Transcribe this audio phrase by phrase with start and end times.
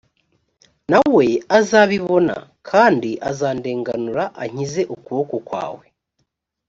[0.91, 1.27] nawe
[1.59, 2.35] azabibona
[2.69, 5.85] kandi azandenganura ankize ukuboko kwawe